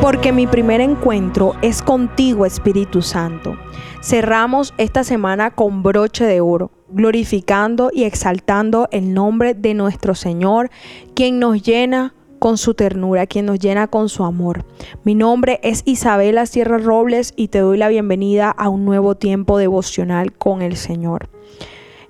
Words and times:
porque 0.00 0.32
mi 0.32 0.46
primer 0.46 0.80
encuentro 0.80 1.54
es 1.60 1.82
contigo, 1.82 2.46
Espíritu 2.46 3.02
Santo. 3.02 3.56
Cerramos 4.00 4.72
esta 4.78 5.02
semana 5.02 5.50
con 5.50 5.82
broche 5.82 6.24
de 6.24 6.40
oro, 6.40 6.70
glorificando 6.88 7.90
y 7.92 8.04
exaltando 8.04 8.88
el 8.92 9.12
nombre 9.12 9.54
de 9.54 9.74
nuestro 9.74 10.14
Señor, 10.14 10.70
quien 11.14 11.40
nos 11.40 11.62
llena 11.62 12.14
con 12.38 12.58
su 12.58 12.74
ternura, 12.74 13.26
quien 13.26 13.46
nos 13.46 13.58
llena 13.58 13.88
con 13.88 14.08
su 14.08 14.24
amor. 14.24 14.64
Mi 15.02 15.16
nombre 15.16 15.58
es 15.64 15.82
Isabela 15.84 16.46
Sierra 16.46 16.78
Robles 16.78 17.32
y 17.34 17.48
te 17.48 17.58
doy 17.58 17.76
la 17.76 17.88
bienvenida 17.88 18.50
a 18.50 18.68
un 18.68 18.84
nuevo 18.84 19.16
tiempo 19.16 19.58
devocional 19.58 20.32
con 20.32 20.62
el 20.62 20.76
Señor. 20.76 21.28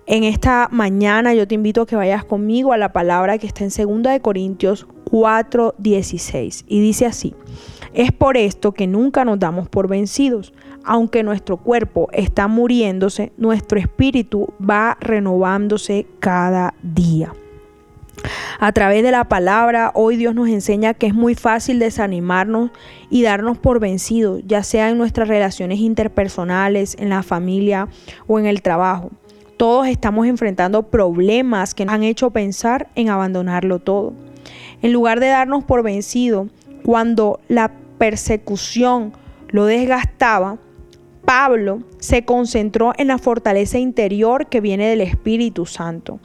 En 0.06 0.24
esta 0.24 0.68
mañana 0.70 1.34
yo 1.34 1.46
te 1.46 1.54
invito 1.54 1.82
a 1.82 1.86
que 1.86 1.94
vayas 1.96 2.24
conmigo 2.24 2.72
a 2.72 2.78
la 2.78 2.92
palabra 2.92 3.38
que 3.38 3.46
está 3.46 3.64
en 3.64 3.70
2 3.70 4.12
de 4.12 4.20
Corintios 4.20 4.86
4:16 5.10 6.64
y 6.66 6.80
dice 6.80 7.04
así: 7.04 7.34
Es 7.98 8.12
por 8.12 8.36
esto 8.36 8.70
que 8.70 8.86
nunca 8.86 9.24
nos 9.24 9.40
damos 9.40 9.68
por 9.68 9.88
vencidos. 9.88 10.52
Aunque 10.84 11.24
nuestro 11.24 11.56
cuerpo 11.56 12.08
está 12.12 12.46
muriéndose, 12.46 13.32
nuestro 13.36 13.76
espíritu 13.76 14.54
va 14.62 14.96
renovándose 15.00 16.06
cada 16.20 16.74
día. 16.80 17.34
A 18.60 18.70
través 18.70 19.02
de 19.02 19.10
la 19.10 19.24
palabra, 19.24 19.90
hoy 19.94 20.16
Dios 20.16 20.36
nos 20.36 20.46
enseña 20.48 20.94
que 20.94 21.08
es 21.08 21.14
muy 21.14 21.34
fácil 21.34 21.80
desanimarnos 21.80 22.70
y 23.10 23.22
darnos 23.22 23.58
por 23.58 23.80
vencidos, 23.80 24.42
ya 24.46 24.62
sea 24.62 24.90
en 24.90 24.96
nuestras 24.96 25.26
relaciones 25.26 25.80
interpersonales, 25.80 26.96
en 27.00 27.08
la 27.08 27.24
familia 27.24 27.88
o 28.28 28.38
en 28.38 28.46
el 28.46 28.62
trabajo. 28.62 29.10
Todos 29.56 29.88
estamos 29.88 30.28
enfrentando 30.28 30.84
problemas 30.84 31.74
que 31.74 31.84
nos 31.84 31.96
han 31.96 32.04
hecho 32.04 32.30
pensar 32.30 32.90
en 32.94 33.08
abandonarlo 33.10 33.80
todo. 33.80 34.12
En 34.82 34.92
lugar 34.92 35.18
de 35.18 35.26
darnos 35.26 35.64
por 35.64 35.82
vencido, 35.82 36.46
cuando 36.84 37.40
la 37.48 37.72
persecución 37.98 39.12
lo 39.48 39.66
desgastaba, 39.66 40.58
Pablo 41.24 41.82
se 41.98 42.24
concentró 42.24 42.92
en 42.96 43.08
la 43.08 43.18
fortaleza 43.18 43.78
interior 43.78 44.48
que 44.48 44.60
viene 44.60 44.88
del 44.88 45.02
Espíritu 45.02 45.66
Santo. 45.66 46.20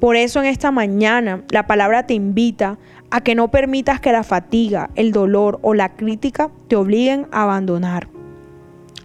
Por 0.00 0.16
eso 0.16 0.40
en 0.40 0.46
esta 0.46 0.70
mañana 0.70 1.44
la 1.50 1.66
palabra 1.66 2.06
te 2.06 2.14
invita 2.14 2.78
a 3.10 3.20
que 3.20 3.34
no 3.34 3.50
permitas 3.50 4.00
que 4.00 4.12
la 4.12 4.22
fatiga, 4.22 4.90
el 4.94 5.12
dolor 5.12 5.58
o 5.62 5.74
la 5.74 5.96
crítica 5.96 6.50
te 6.68 6.76
obliguen 6.76 7.26
a 7.32 7.42
abandonar. 7.42 8.08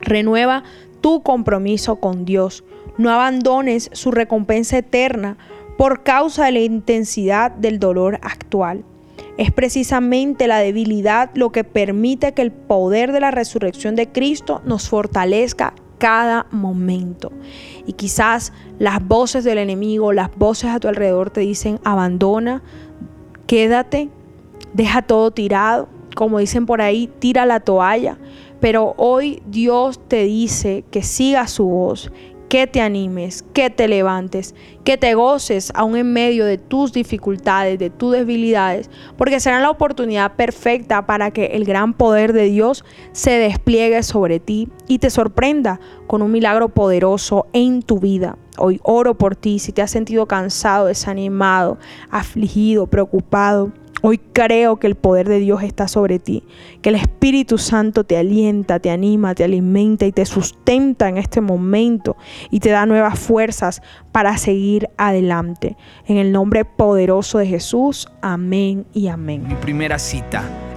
Renueva 0.01 0.63
tu 1.01 1.23
compromiso 1.23 1.97
con 1.97 2.25
Dios. 2.25 2.63
No 2.97 3.09
abandones 3.09 3.89
su 3.93 4.11
recompensa 4.11 4.77
eterna 4.77 5.37
por 5.77 6.03
causa 6.03 6.45
de 6.45 6.51
la 6.53 6.59
intensidad 6.59 7.51
del 7.51 7.79
dolor 7.79 8.19
actual. 8.21 8.85
Es 9.37 9.51
precisamente 9.51 10.47
la 10.47 10.59
debilidad 10.59 11.31
lo 11.33 11.51
que 11.51 11.63
permite 11.63 12.33
que 12.33 12.41
el 12.41 12.51
poder 12.51 13.11
de 13.11 13.19
la 13.19 13.31
resurrección 13.31 13.95
de 13.95 14.11
Cristo 14.11 14.61
nos 14.65 14.89
fortalezca 14.89 15.73
cada 15.97 16.47
momento. 16.51 17.31
Y 17.87 17.93
quizás 17.93 18.53
las 18.77 19.05
voces 19.07 19.43
del 19.43 19.57
enemigo, 19.57 20.13
las 20.13 20.35
voces 20.35 20.69
a 20.69 20.79
tu 20.79 20.87
alrededor 20.87 21.29
te 21.29 21.41
dicen, 21.41 21.79
abandona, 21.83 22.61
quédate, 23.47 24.09
deja 24.73 25.01
todo 25.01 25.31
tirado. 25.31 25.87
Como 26.15 26.39
dicen 26.39 26.65
por 26.65 26.81
ahí, 26.81 27.09
tira 27.19 27.45
la 27.45 27.61
toalla. 27.61 28.17
Pero 28.59 28.93
hoy 28.97 29.41
Dios 29.47 29.99
te 30.07 30.23
dice 30.23 30.83
que 30.91 31.03
siga 31.03 31.47
su 31.47 31.65
voz, 31.65 32.11
que 32.53 32.67
te 32.67 32.81
animes, 32.81 33.43
que 33.51 33.71
te 33.71 33.87
levantes, 33.87 34.53
que 34.83 34.95
te 34.95 35.15
goces 35.15 35.71
aún 35.73 35.95
en 35.95 36.13
medio 36.13 36.45
de 36.45 36.59
tus 36.59 36.93
dificultades, 36.93 37.79
de 37.79 37.89
tus 37.89 38.11
debilidades, 38.11 38.91
porque 39.17 39.39
será 39.39 39.59
la 39.59 39.71
oportunidad 39.71 40.35
perfecta 40.35 41.07
para 41.07 41.31
que 41.31 41.45
el 41.45 41.65
gran 41.65 41.95
poder 41.95 42.31
de 42.31 42.43
Dios 42.43 42.85
se 43.11 43.31
despliegue 43.31 44.03
sobre 44.03 44.39
ti 44.39 44.69
y 44.87 44.99
te 44.99 45.09
sorprenda 45.09 45.79
con 46.05 46.21
un 46.21 46.31
milagro 46.31 46.69
poderoso 46.69 47.47
en 47.53 47.81
tu 47.81 47.97
vida. 47.97 48.37
Hoy 48.59 48.79
oro 48.83 49.17
por 49.17 49.35
ti 49.35 49.57
si 49.57 49.71
te 49.71 49.81
has 49.81 49.89
sentido 49.89 50.27
cansado, 50.27 50.85
desanimado, 50.85 51.79
afligido, 52.11 52.85
preocupado 52.85 53.71
Hoy 54.05 54.19
creo 54.33 54.79
que 54.79 54.87
el 54.87 54.95
poder 54.95 55.29
de 55.29 55.39
Dios 55.39 55.63
está 55.63 55.87
sobre 55.87 56.19
ti, 56.19 56.43
que 56.81 56.89
el 56.89 56.95
Espíritu 56.95 57.57
Santo 57.57 58.03
te 58.03 58.17
alienta, 58.17 58.79
te 58.79 58.91
anima, 58.91 59.33
te 59.33 59.45
alimenta 59.45 60.05
y 60.05 60.11
te 60.11 60.25
sustenta 60.25 61.07
en 61.07 61.17
este 61.17 61.39
momento 61.39 62.17
y 62.51 62.59
te 62.59 62.69
da 62.69 62.85
nuevas 62.85 63.17
fuerzas 63.17 63.81
para 64.11 64.37
seguir 64.37 64.89
adelante. 64.97 65.77
En 66.05 66.17
el 66.17 66.33
nombre 66.33 66.65
poderoso 66.65 67.37
de 67.37 67.47
Jesús, 67.47 68.09
amén 68.21 68.85
y 68.91 69.07
amén. 69.07 69.47
Mi 69.47 69.55
primera 69.55 69.97
cita 69.97 70.43